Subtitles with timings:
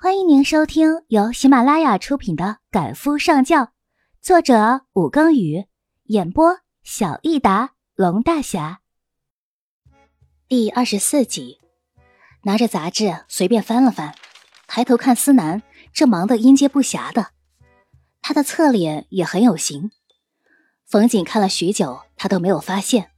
[0.00, 3.62] 欢迎您收听由喜马拉雅出品的《赶夫上轿》，
[4.22, 5.66] 作者武庚宇，
[6.04, 8.78] 演播小益达龙大侠。
[10.46, 11.58] 第二十四集，
[12.44, 14.14] 拿着杂志随便翻了翻，
[14.68, 17.32] 抬头看思南正忙得应接不暇的，
[18.22, 19.90] 他的侧脸也很有型。
[20.86, 23.10] 冯锦看了许久，他都没有发现，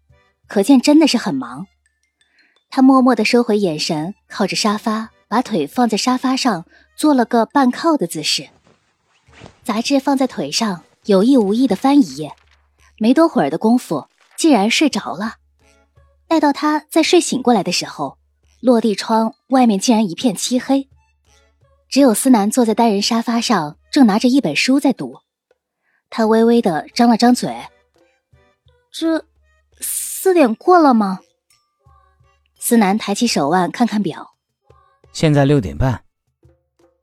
[0.49, 1.67] 可见真的是很忙。
[2.71, 5.11] 他默默的收回眼神，靠着沙发。
[5.31, 8.49] 把腿放在沙发上，做了个半靠的姿势。
[9.63, 12.35] 杂志放在腿上，有意无意的翻一页，
[12.99, 15.37] 没多会儿的功夫，竟然睡着了。
[16.27, 18.19] 待到他再睡醒过来的时候，
[18.59, 20.89] 落地窗外面竟然一片漆黑，
[21.89, 25.21] 只有思南坐在单人沙发上，正拿着一本书在读。
[26.11, 27.57] 他微微的张了张嘴
[28.91, 29.25] ：“这
[29.81, 31.21] 四点过了吗？”
[32.59, 34.30] 思南抬起手腕看看表。
[35.13, 36.05] 现在六点半，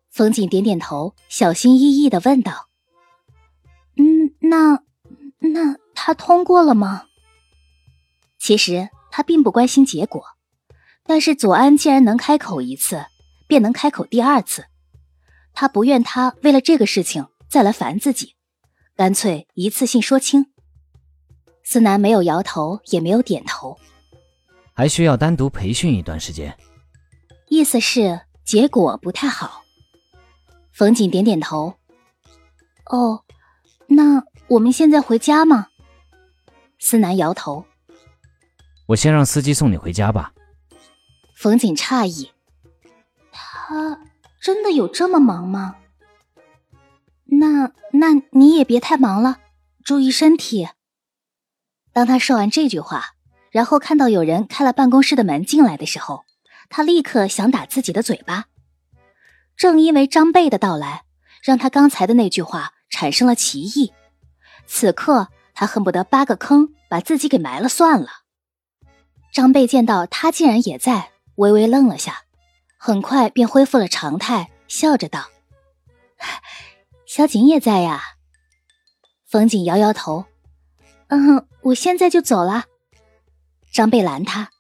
[0.10, 2.70] 冯锦点点头，小心翼翼的问道
[3.98, 4.82] ：“嗯，那
[5.40, 7.04] 那他通过了吗？”
[8.40, 10.24] 其实他并不关心结果，
[11.04, 13.06] 但是左安既然能开口一次，
[13.48, 14.66] 便能开口第二次，
[15.54, 18.36] 他不愿他为了这个事情再来烦自己，
[18.96, 20.46] 干脆一次性说清。
[21.64, 23.78] 思南没有摇头，也没有点头，
[24.74, 26.58] 还需要单独培训一段时间。
[27.50, 29.64] 意思是结果不太好。
[30.72, 31.76] 冯锦点点头。
[32.86, 33.24] 哦，
[33.88, 35.68] 那我们现在回家吗？
[36.80, 37.66] 思南摇头。
[38.88, 40.34] 我先让司机送你回家吧。
[41.36, 42.32] 冯锦诧异，
[43.32, 44.00] 他
[44.42, 45.76] 真的有这么忙吗？
[47.26, 49.40] 那那你也别太忙了，
[49.84, 50.70] 注意身体。
[51.92, 53.16] 当他说完这句话，
[53.52, 56.24] 然后看到有人开了办公室的门进来的时候。
[56.70, 58.46] 他立刻想打自己的嘴巴，
[59.56, 61.04] 正因为张贝的到来，
[61.42, 63.94] 让他刚才的那句话产生了歧义。
[64.66, 68.08] 此刻他恨不得扒个坑把自己给埋了算了。
[69.32, 72.24] 张贝见到他竟然也在，微微愣了下，
[72.78, 75.30] 很快便恢复了常态，笑着道
[77.06, 78.02] ：“小景也在呀。”
[79.26, 80.26] 冯景摇摇头
[81.08, 82.66] ：“嗯，我现在就走了。”
[83.72, 84.52] 张贝拦他。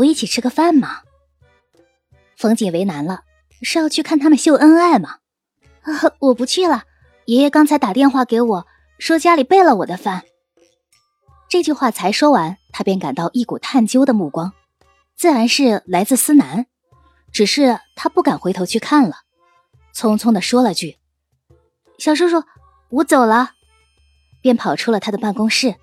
[0.00, 1.02] 不一起吃个饭吗？
[2.34, 3.24] 冯锦为难了，
[3.60, 5.18] 是要去看他们秀恩爱吗？
[5.82, 6.84] 啊，我不去了。
[7.26, 8.66] 爷爷刚才打电话给我
[8.98, 10.22] 说家里备了我的饭。
[11.50, 14.54] 这句话才说完，他便感到一股探究的目光，
[15.16, 16.64] 自然是来自思南。
[17.30, 19.16] 只是他不敢回头去看了，
[19.94, 20.96] 匆匆的说了句
[22.00, 22.42] ：“小叔叔，
[22.88, 23.50] 我走了。”
[24.40, 25.74] 便跑出了他的办公室。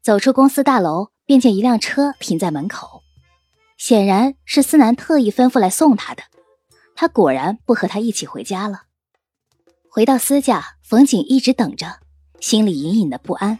[0.00, 2.99] 走出公司大楼，便见一辆车停在门口。
[3.80, 6.22] 显然是思南特意吩咐来送他的，
[6.94, 8.82] 他果然不和他一起回家了。
[9.88, 12.00] 回到司家，冯景一直等着，
[12.40, 13.58] 心里隐隐的不安。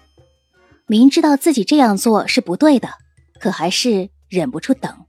[0.86, 2.90] 明知道自己这样做是不对的，
[3.38, 5.06] 可还是忍不住等。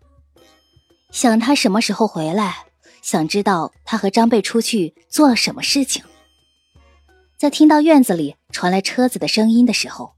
[1.11, 2.67] 想他什么时候回来，
[3.01, 6.01] 想知道他和张贝出去做了什么事情。
[7.37, 10.13] 在听到院子里传来车子的声音的时候，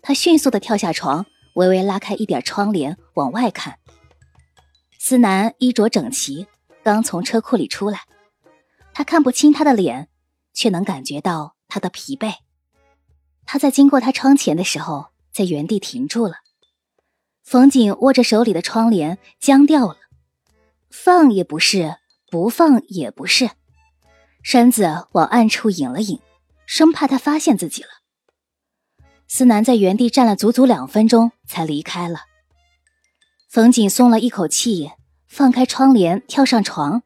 [0.00, 3.78] 他迅速的跳下床，微微拉开一点窗帘往外看。
[4.98, 6.48] 思南衣着整齐，
[6.82, 8.00] 刚从车库里出来。
[8.92, 10.08] 他看不清他的脸，
[10.52, 12.34] 却能感觉到他的疲惫。
[13.46, 16.34] 他在经过他窗前的时候，在原地停住了。
[17.44, 19.96] 冯景握着手里的窗帘，僵掉了，
[20.90, 21.96] 放也不是，
[22.30, 23.50] 不放也不是，
[24.42, 26.20] 身子往暗处引了引，
[26.66, 27.88] 生怕他发现自己了。
[29.28, 32.22] 思南在原地站了足足两分钟，才离开了。
[33.48, 34.92] 冯景松了一口气。
[35.26, 37.02] 放开窗帘，跳上床。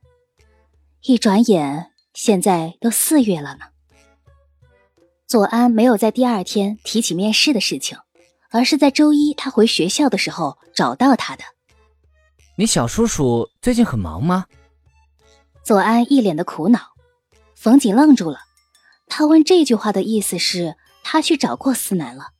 [1.02, 3.66] 一转眼，现在都四月了呢。
[5.26, 7.98] 左安没有在第二天提起面试的事情，
[8.50, 11.42] 而是在周一他回学校的时候找到他的。
[12.56, 14.46] 你小叔叔最近很忙吗？
[15.64, 16.80] 左安一脸的苦恼。
[17.56, 18.38] 冯景愣住了，
[19.08, 22.30] 他问这句话的意思是他去找过思南了，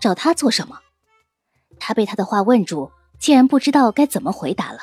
[0.00, 0.80] 找他做什么？
[1.78, 4.80] 他被他的话问住，竟然不知道该怎么回答了。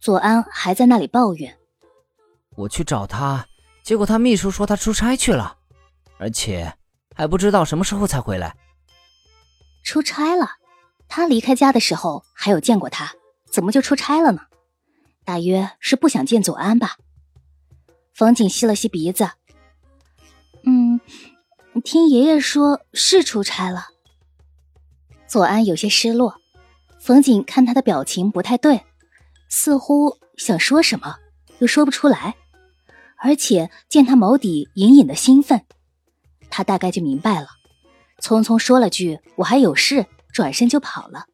[0.00, 1.56] 左安还在那里抱怨
[2.56, 3.46] ：“我去找他，
[3.82, 5.56] 结果他秘书说他出差去了，
[6.18, 6.74] 而且
[7.14, 8.56] 还不知道什么时候才回来。”
[9.84, 10.56] 出差了？
[11.08, 13.14] 他离开家的时候还有见过他，
[13.50, 14.42] 怎么就出差了呢？
[15.24, 16.96] 大约是不想见左安吧。
[18.12, 19.30] 冯景吸了吸鼻子
[20.64, 21.00] ：“嗯，
[21.84, 23.88] 听爷爷说是出差了。”
[25.28, 26.40] 左安有些失落。
[27.00, 28.82] 冯景看他的表情不太对。
[29.48, 31.16] 似乎想说什么，
[31.58, 32.36] 又说不出来，
[33.16, 35.64] 而且见他眸底隐隐的兴奋，
[36.50, 37.48] 他大概就明白了，
[38.20, 41.24] 匆匆说了句“我还有事”，转身就跑了。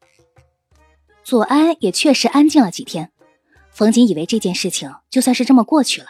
[1.23, 3.11] 左安也确实安静了几天，
[3.69, 6.07] 冯锦以为这件事情就算是这么过去了，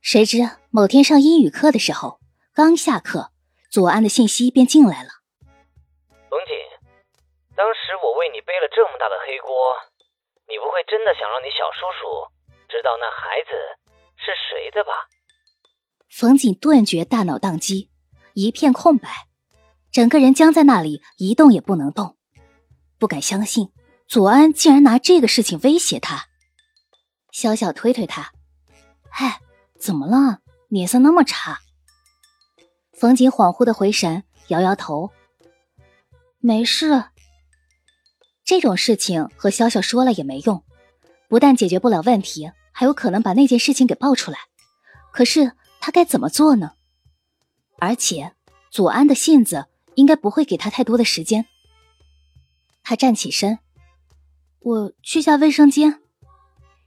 [0.00, 2.18] 谁知某天上英语课的时候，
[2.52, 3.30] 刚下课，
[3.70, 5.10] 左安的信息便进来了。
[6.28, 6.56] 冯锦，
[7.58, 9.50] 当时我为你背了这么大的黑锅，
[10.46, 12.30] 你不会真的想让你小叔叔
[12.68, 13.50] 知道那孩子
[14.14, 14.92] 是谁的吧？
[16.08, 17.90] 冯锦顿觉大脑宕机，
[18.34, 19.08] 一片空白，
[19.90, 22.16] 整个人僵在那里，一动也不能动，
[22.96, 23.72] 不敢相信。
[24.06, 26.28] 左安竟然拿这个事情威胁他，
[27.32, 28.30] 小小推推他
[29.10, 29.40] ：“嗨，
[29.80, 30.38] 怎么了？
[30.68, 31.58] 脸色那么差。”
[32.96, 35.10] 冯锦恍惚的回神，摇摇头
[36.38, 37.02] ：“没事。”
[38.48, 40.64] 这种事情和潇潇说了也没用，
[41.28, 44.38] 不但解决不了问题，还有可能把那件事情给爆出来。
[45.12, 45.52] 可是
[45.82, 46.72] 他该怎么做呢？
[47.78, 48.32] 而且
[48.70, 49.66] 左安的性子
[49.96, 51.44] 应该不会给他太多的时间。
[52.82, 53.58] 他站起身。
[54.60, 56.00] 我去下卫生间，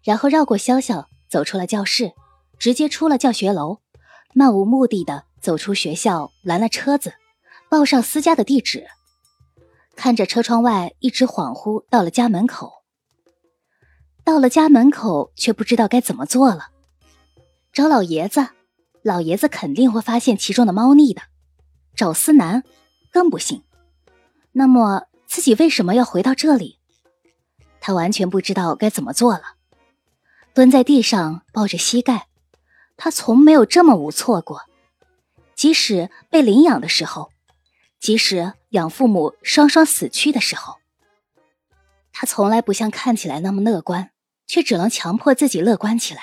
[0.03, 2.13] 然后绕过潇潇，走出了教室，
[2.57, 3.81] 直接出了教学楼，
[4.33, 7.13] 漫无目的的走出学校，拦了车子，
[7.69, 8.87] 报上私家的地址，
[10.01, 12.81] 看着车窗外，一直恍惚到了家门口。
[14.23, 16.69] 到了家门口，却不知道该怎么做了。
[17.71, 18.47] 找老爷子，
[19.03, 21.21] 老爷子肯定会发现其中的猫腻的；
[21.95, 22.63] 找思南，
[23.11, 23.61] 更不行。
[24.53, 26.79] 那么自己为什么要回到这里？
[27.79, 29.43] 他完全不知道该怎么做了，
[30.55, 32.25] 蹲在地上抱着膝盖，
[32.97, 34.61] 他从没有这么无措过。
[35.53, 37.30] 即使被领养的时候，
[38.01, 40.79] 即使养父母双双死去的时候，
[42.11, 44.11] 他从来不像看起来那么乐观，
[44.47, 46.21] 却只能强迫自己乐观起来。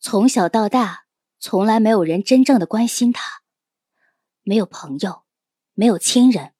[0.00, 1.04] 从小到大，
[1.38, 3.42] 从来没有人真正的关心他，
[4.42, 5.22] 没有朋友，
[5.74, 6.54] 没有亲人，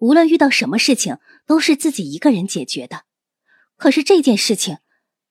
[0.00, 3.04] 无论遇到什么事情，都是自己一个人解决的。
[3.76, 4.80] 可是这件事情，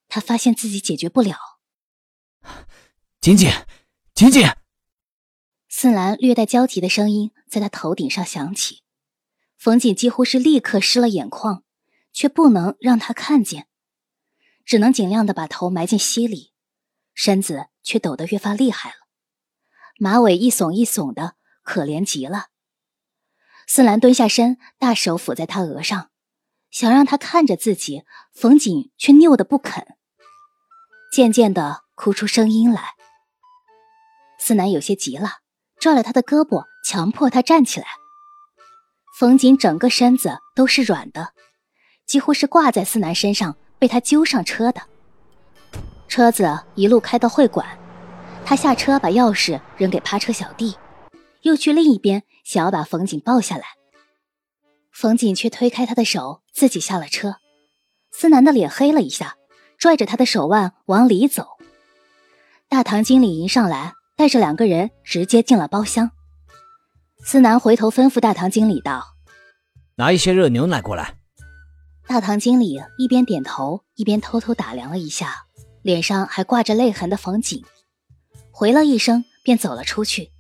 [0.08, 1.60] 他发现自己解决不了。
[3.22, 3.52] 锦锦，
[4.16, 4.44] 锦锦，
[5.78, 8.84] 思兰略带焦急的声音在他头顶上响起。
[9.58, 11.66] 冯锦几乎是立刻湿了眼眶，
[12.14, 13.68] 却不能让他看见，
[14.64, 16.54] 只能尽量的把头埋进膝里，
[17.14, 18.96] 身子却抖得越发厉害了，
[20.00, 22.46] 马尾一耸一耸的，可怜极了。
[23.68, 26.10] 思兰蹲下身，大手抚在他额上。
[26.72, 29.98] 想让他看着自己，冯锦却拗得不肯，
[31.12, 32.94] 渐渐的哭出声音来。
[34.40, 35.40] 思南有些急了，
[35.86, 37.86] 拽了他的胳膊，强迫他站起来。
[39.20, 41.30] 冯锦整个身子都是软的，
[42.08, 44.82] 几乎是挂在思南身上，被他揪上车的。
[46.08, 47.78] 车子一路开到会馆，
[48.44, 50.76] 他下车把钥匙扔给趴车小弟，
[51.44, 53.66] 又去另一边想要把冯锦抱下来。
[54.92, 57.36] 冯锦却推开他的手，自己下了车。
[58.12, 59.36] 思南的脸黑了一下，
[59.78, 61.60] 拽着他的手腕往里走。
[62.68, 66.12] 大堂经理迎上来，带着两个人直接进了包厢。
[67.24, 69.16] 思南回头吩咐大堂经理道
[69.96, 71.18] ：“拿一些热牛奶过来。”
[72.08, 75.46] 大堂经理一边点头，一边偷偷打量了一下
[75.82, 77.64] 脸上还挂着泪痕的冯景，
[78.52, 80.32] 回了一声，便走了出去。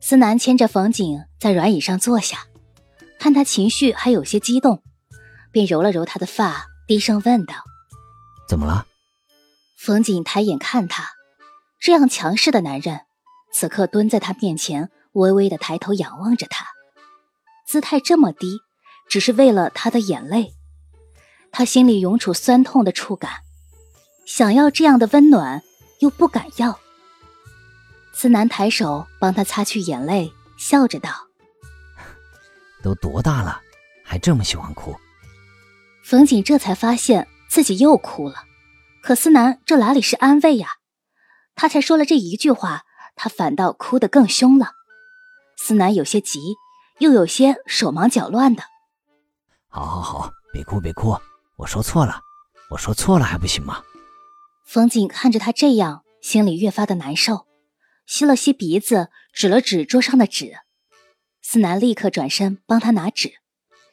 [0.00, 2.46] 思南牵着冯景在软椅上坐下。
[3.18, 4.82] 看他情绪还有些激动，
[5.50, 7.54] 便揉了揉他的发，低声问道
[8.46, 8.86] ：“怎么了？”
[9.78, 11.13] 冯景抬眼看他，
[11.84, 13.02] 这样强势的男人，
[13.52, 16.64] 此刻蹲在他面前，微微的抬头仰望着他，
[17.66, 18.58] 姿态这么低，
[19.06, 20.54] 只是为了他的眼泪。
[21.52, 23.30] 他心里涌出酸痛的触感，
[24.24, 25.62] 想要这样的温暖，
[26.00, 26.80] 又不敢要。
[28.14, 31.10] 思南抬手帮他擦去眼泪，笑着道。
[32.82, 33.60] 都多大了，
[34.02, 34.96] 还这么喜欢哭？
[36.02, 38.36] 冯锦这才发现自己又哭了。
[39.02, 40.68] 可思南这哪里是安慰呀？
[41.54, 42.84] 他才说了这一句话，
[43.16, 44.72] 他反倒哭得更凶了。
[45.56, 46.56] 思南有些急，
[46.98, 48.62] 又有些手忙脚乱的。
[49.68, 51.16] 好好好，别哭别哭，
[51.56, 52.20] 我说错了，
[52.70, 53.82] 我说错了还不行吗？
[54.66, 57.46] 冯景看着他这样，心里越发的难受，
[58.06, 60.58] 吸了吸鼻子，指了指桌上的纸。
[61.42, 63.34] 思南立刻转身帮他拿纸，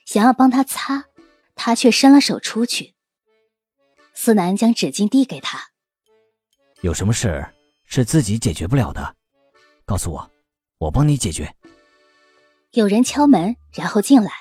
[0.05, 1.05] 想要帮他擦，
[1.55, 2.95] 他却伸了手出去。
[4.13, 5.70] 思南将纸巾递给他
[6.81, 7.45] ：“有什么事
[7.85, 9.15] 是自己解决不了的，
[9.85, 10.31] 告诉我，
[10.79, 11.53] 我帮你解决。”
[12.73, 14.31] 有人敲门，然后进来，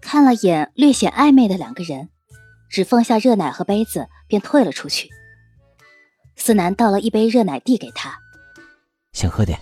[0.00, 2.10] 看了眼略显暧昧的两个人，
[2.68, 5.08] 只放下热奶和杯子，便退了出去。
[6.36, 8.18] 思南倒了一杯热奶递给他，
[9.12, 9.58] 先喝点。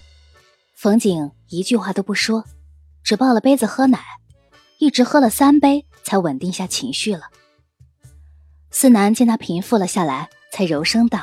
[0.74, 2.44] 冯景一句话都不说，
[3.04, 4.02] 只抱了杯子喝奶，
[4.78, 7.30] 一直喝了三杯才稳定下情绪了。
[8.70, 11.20] 思南见他平复了下来，才柔声道：“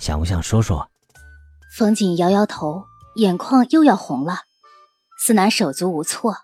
[0.00, 0.90] 想不想说说？”
[1.76, 4.40] 冯瑾摇摇头，眼眶又要红了。
[5.18, 6.34] 思南手足无措：“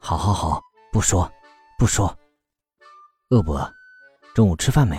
[0.00, 1.30] 好好好，不说，
[1.76, 2.16] 不说。
[3.30, 3.70] 饿不饿？
[4.34, 4.98] 中午吃饭没？”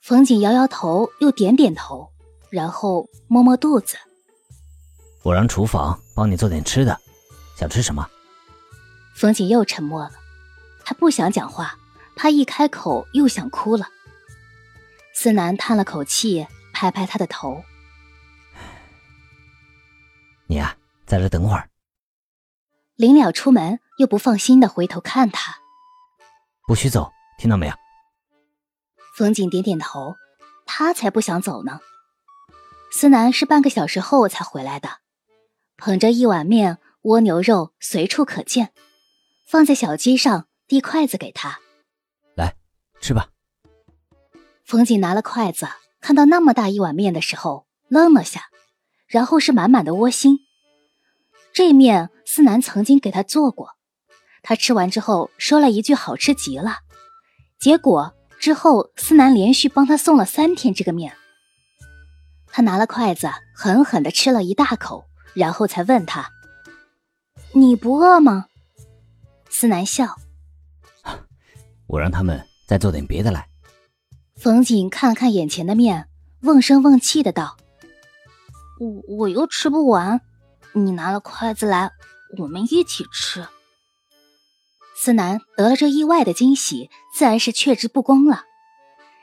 [0.00, 2.10] 冯瑾摇摇头，又点点头，
[2.50, 3.96] 然后摸摸肚子。
[5.22, 6.98] 我让厨房帮你做点吃的，
[7.56, 8.08] 想吃什么？
[9.14, 10.12] 冯瑾又沉默了，
[10.84, 11.76] 他不想讲话，
[12.16, 13.86] 怕一开口又想哭了。
[15.14, 17.62] 思南叹了口气，拍拍他的头
[20.48, 20.76] ：“你呀，
[21.06, 21.68] 在这等会儿。”
[22.96, 25.58] 临了出门，又不放心的回头看他
[26.66, 27.74] ：“不许走，听到没有？”
[29.16, 30.16] 冯景点点头，
[30.66, 31.80] 他才不想走呢。
[32.92, 34.98] 思南是半个小时后才回来的。
[35.76, 38.72] 捧着一碗面，蜗牛肉随处可见，
[39.46, 41.58] 放在小鸡上，递筷子给他，
[42.36, 42.54] 来
[43.00, 43.31] 吃吧。
[44.72, 45.68] 冯景拿了筷子，
[46.00, 48.46] 看到那么大一碗面的时候，愣了下，
[49.06, 50.38] 然后是满满的窝心。
[51.52, 53.72] 这面思南曾经给他做过，
[54.42, 56.78] 他吃完之后说了一句好吃极了，
[57.58, 61.14] 结果之后思南连续帮他送了三天这个面。
[62.46, 65.04] 他拿了筷子，狠狠地吃了一大口。
[65.34, 66.30] 然后才问他
[67.52, 68.46] ：“你不饿吗？”
[69.50, 70.16] 思南笑
[71.88, 73.46] ：“我让他们再做点别的来。”
[74.42, 76.08] 冯景看了看眼前的面，
[76.40, 77.56] 瓮声瓮气的道
[78.80, 80.20] ：“我我又吃不完，
[80.72, 81.92] 你拿了筷子来，
[82.38, 83.46] 我们一起吃。”
[84.98, 88.42] 思南得了这意外的惊喜，自然是却之不恭了，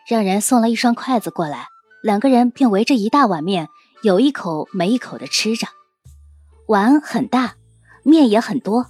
[0.08, 1.68] 让人送了一双筷子过来，
[2.02, 3.68] 两个人便围着一大碗面，
[4.02, 5.68] 有一口没一口的吃着。
[6.68, 7.56] 碗很大，
[8.04, 8.88] 面也很多，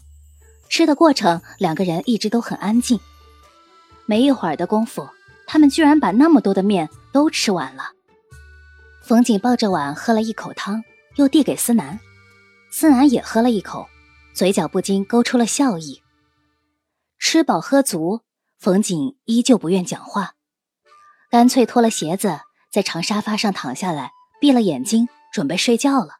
[0.69, 2.99] 吃的过程两个人一直都很安静。
[4.05, 5.09] 没一会儿的功夫，
[5.51, 7.85] 他们居然把那么多的面都吃完了。
[9.01, 10.83] 冯景抱着碗喝了一口汤，
[11.15, 11.99] 又递给思南，
[12.69, 13.89] 思南也喝了一口，
[14.35, 16.03] 嘴角不禁勾出了笑意。
[17.17, 18.21] 吃饱喝足，
[18.59, 20.35] 冯景依旧不愿讲话，
[21.31, 22.41] 干脆脱了鞋子，
[22.71, 26.17] 在长沙发上躺下来，闭了眼睛，准备睡觉了。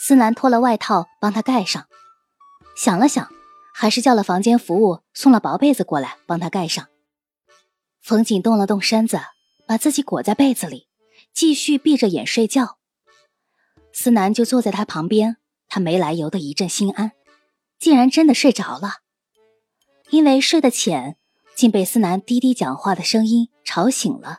[0.00, 1.84] 思南脱了外套帮他盖上，
[2.78, 3.28] 想了想，
[3.74, 6.88] 还是叫了房间服务送了薄被子过来帮他盖上。
[8.06, 9.18] 冯景动了动身子，
[9.66, 10.86] 把自己裹在被子里，
[11.34, 12.78] 继续闭着眼睡觉。
[13.92, 17.10] 思南就坐在他旁边，他没来由的一阵心安，
[17.80, 18.98] 竟然真的睡着了。
[20.10, 21.16] 因为睡得浅，
[21.56, 24.38] 竟被思南低低讲话的声音吵醒了。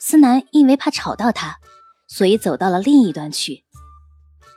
[0.00, 1.60] 思南因为怕吵到他，
[2.08, 3.64] 所以走到了另一端去。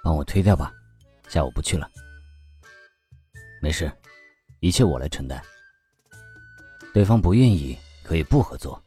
[0.03, 0.73] 帮我推掉吧，
[1.27, 1.87] 下午不去了。
[3.61, 3.91] 没事，
[4.61, 5.39] 一切我来承担。
[6.91, 7.77] 对方不愿意
[8.09, 8.81] 可以不合作，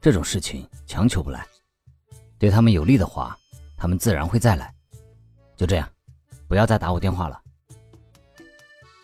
[0.00, 1.46] 这种事情强求不来。
[2.36, 3.38] 对他们有利的话，
[3.76, 4.74] 他们自然会再来。
[5.56, 5.88] 就这样，
[6.48, 7.40] 不要再打我电话了。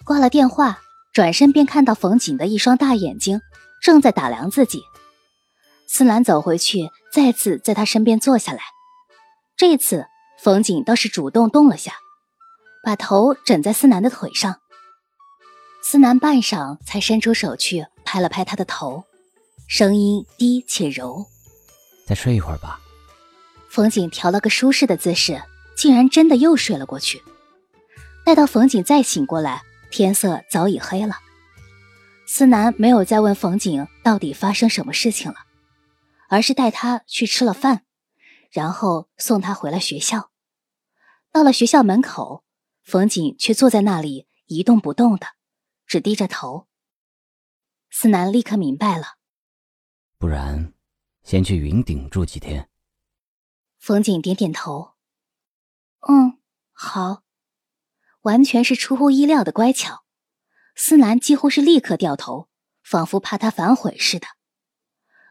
[0.04, 0.80] 挂了电话，
[1.12, 3.40] 转身便看到冯景的一双大眼睛
[3.80, 4.82] 正在打量自己。
[5.86, 8.58] 思兰走回去，再次在他身边坐下来。
[9.56, 10.06] 这次。
[10.42, 11.92] 冯景倒是主动动了下，
[12.82, 14.60] 把头枕在思南的腿上。
[15.82, 19.04] 思南半晌才伸出手去拍了拍他的头，
[19.66, 21.26] 声音低且柔
[22.06, 22.80] ：“再睡一会儿吧。”
[23.68, 25.42] 冯景调了个舒适的姿势，
[25.76, 27.22] 竟然真的又睡了过去。
[28.24, 31.16] 待到冯景再醒过来，天色早已黑了。
[32.26, 35.36] 思南没有再问冯景到底发生什么事情了，
[36.28, 37.82] 而是带他去吃了饭。
[38.50, 40.30] 然后送他回了学校。
[41.30, 42.44] 到了学校门口，
[42.82, 45.26] 冯景却坐在那里一动不动的，
[45.86, 46.66] 只低着头。
[47.90, 49.15] 思南立刻明白了，
[50.18, 50.72] 不然
[51.22, 52.68] 先去云顶住几天。
[53.78, 54.92] 冯景点点头，
[56.08, 56.38] 嗯，
[56.72, 57.22] 好，
[58.22, 60.04] 完全是出乎意料的乖巧。
[60.74, 62.48] 思南几乎是立刻掉头，
[62.82, 64.26] 仿佛怕他反悔似的。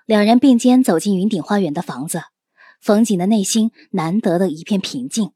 [0.05, 2.23] 两人并肩走进云顶花园的房子。
[2.81, 5.33] 冯景的内心难得的一片平静。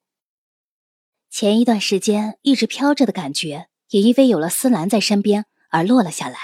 [1.32, 6.38] 前一段时间一直飘着的感觉，也因为有了思兰在身边而落了下来。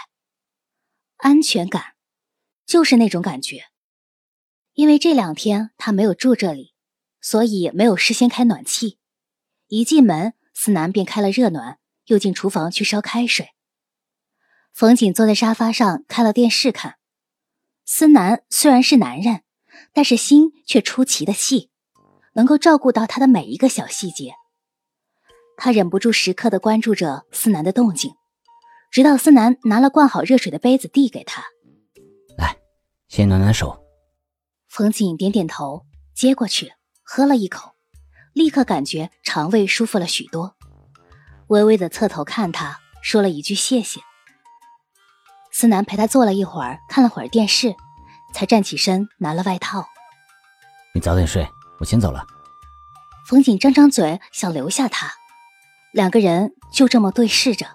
[1.17, 1.94] 安全感，
[2.65, 3.65] 就是那种感觉。
[4.73, 6.73] 因为这两天他没有住这里，
[7.21, 8.97] 所以没有事先开暖气。
[9.67, 13.49] 一进门，思南便开了热暖，又进厨房去烧开水。
[14.73, 16.95] 冯景坐在沙发上开了电视看。
[17.85, 19.41] 思南虽然是男人。
[19.91, 21.69] 但是心却出奇的细，
[22.33, 24.33] 能够照顾到他的每一个小细节。
[25.57, 28.13] 他忍不住时刻的关注着思南的动静，
[28.91, 31.45] 直到思南拿了灌好热水的杯子递给他，
[33.07, 33.83] 先暖暖手。
[34.67, 37.71] 冯景点点头，接过去喝了一口，
[38.33, 40.55] 立刻感觉肠胃舒服了许多，
[41.47, 44.01] 微微的侧头看他，说了一句谢谢。
[45.51, 47.75] 思南陪他坐了一会儿，看了会儿电视，
[48.33, 49.87] 才站起身拿了外套。
[50.93, 51.47] 你早点睡，
[51.79, 52.25] 我先走了。
[53.27, 55.13] 冯景张张嘴想留下他，
[55.93, 57.67] 两个人就这么对视着。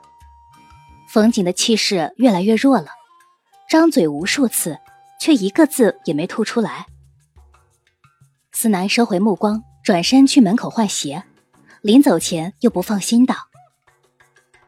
[1.08, 2.88] 冯景的气势越来越弱了，
[3.68, 4.78] 张嘴无数次，
[5.20, 6.86] 却一个字也没吐出来。
[8.52, 11.22] 思南收回目光，转身去门口换鞋，
[11.82, 13.36] 临走前又不放心道：“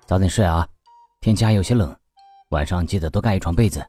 [0.07, 0.69] 早点睡啊，
[1.21, 1.97] 天气还有些冷。”
[2.51, 3.87] 晚上记得多盖一床被子。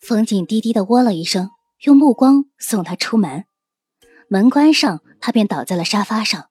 [0.00, 1.50] 冯景低低的喔了一声，
[1.84, 3.44] 用目光送他出门。
[4.28, 6.48] 门关上，他便倒在了沙发上，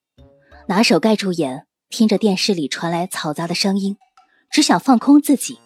[0.68, 3.98] 拿手盖住眼，听着电视里传来嘈杂的声音，
[4.52, 5.60] 只想放空自己。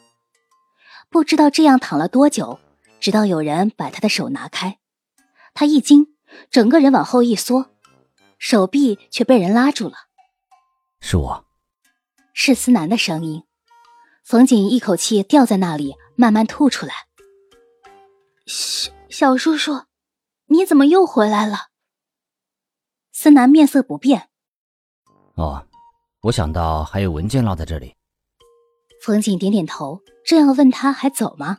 [1.10, 2.61] 不知道这样躺了多久，
[3.02, 4.78] 直到有人把他的手拿开，
[5.56, 6.16] 他一惊，
[6.52, 7.72] 整个人往后一缩，
[8.38, 9.96] 手臂却被人拉住了。
[11.00, 11.46] 是我，
[12.34, 13.44] 是思南的声音。
[14.24, 16.94] 冯景一口气吊在那里，慢慢吐出来。
[18.46, 19.86] 小小叔叔，
[20.46, 21.70] 你怎么又回来了？
[23.12, 24.30] 思南面色不变。
[25.36, 25.68] 哦，
[26.22, 27.96] 我想到还有文件落在这里。
[29.04, 31.58] 冯景点点头，正要问他还走吗？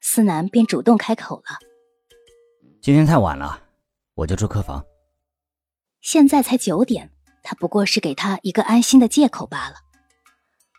[0.00, 1.58] 思南便主动开口了
[2.80, 3.60] ：“今天太晚了，
[4.14, 4.84] 我就住客房。
[6.00, 7.10] 现在才九点，
[7.42, 9.76] 他不过是给他一个安心的借口罢了。”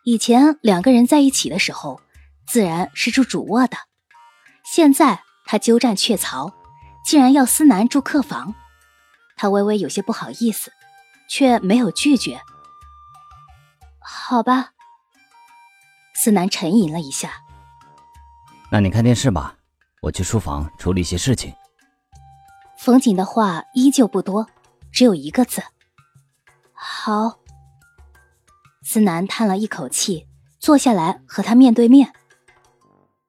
[0.06, 2.02] 以前两个人在一起的时候，
[2.48, 3.78] 自然是住主卧的。
[4.64, 6.54] 现在他鸠占鹊巢，
[7.06, 8.56] 竟然要思南住客房，
[9.36, 10.72] 他微微有些不好意思，
[11.30, 12.42] 却没有拒绝。
[14.00, 14.72] 好吧。
[16.16, 17.44] 思南沉吟了一下，
[18.72, 19.58] 那你看电视吧，
[20.02, 21.52] 我去书房处理一些事情。
[22.78, 24.46] 冯瑾的话依旧不多，
[24.92, 25.62] 只有一个字：
[26.74, 27.40] 好。
[28.84, 30.28] 思南叹了一口气，
[30.60, 32.14] 坐下来和他面对面。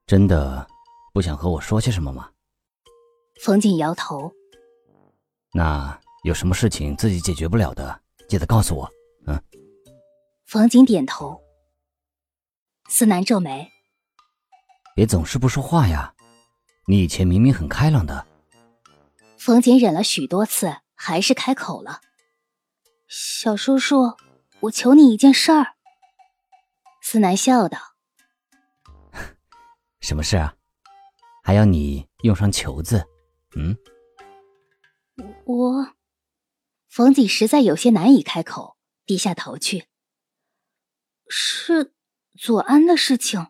[0.06, 0.66] 真的
[1.12, 2.30] 不想和我说些什么吗？
[3.42, 4.30] 冯瑾摇头。
[5.52, 8.90] 那有什么事情自己解决不了的，记得告诉我。
[9.26, 9.42] 嗯。
[10.44, 11.40] 冯瑾点头。
[12.88, 13.66] 思南皱眉。
[15.00, 16.14] 别总是不说话呀！
[16.86, 18.26] 你以前明明很开朗的。
[19.38, 22.02] 冯瑾忍了许多次，还是开口了。
[23.08, 24.18] 小叔叔。
[24.60, 25.68] 我求你一件事儿。
[27.00, 27.78] 思南笑道：
[30.02, 30.54] “什么事啊？
[31.42, 33.06] 还要你用上‘求’字？
[33.56, 33.74] 嗯？”
[35.48, 35.94] 我，
[36.90, 39.86] 冯瑾实在有些难以开口，低下头去。
[41.26, 41.94] 是
[42.38, 43.46] 左安的事情。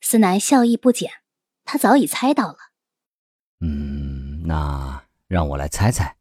[0.00, 1.10] 思南笑意不减，
[1.64, 2.58] 他早已猜到了。
[3.60, 6.16] 嗯，那让我来猜猜，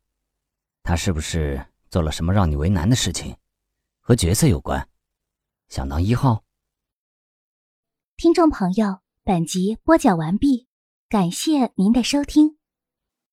[0.83, 3.37] 他是不是做了什么让你为难的事情？
[3.99, 4.89] 和角色有关，
[5.69, 6.43] 想当一号。
[8.15, 10.67] 听众朋友，本集播讲完毕，
[11.07, 12.57] 感谢您的收听。